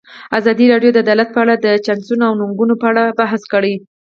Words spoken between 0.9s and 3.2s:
د عدالت په اړه د چانسونو او ننګونو په اړه